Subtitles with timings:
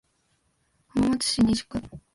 [0.87, 1.79] 浜松市西区